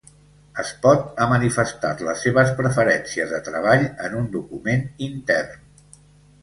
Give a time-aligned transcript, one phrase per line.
[0.61, 6.03] Espot ha manifestat les seves preferències de treball en un document intern